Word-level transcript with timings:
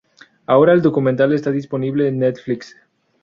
Ahora 0.47 0.73
el 0.73 0.81
documental 0.81 1.31
está 1.31 1.51
disponible 1.51 2.07
en 2.07 2.17
Netflix. 2.17 2.75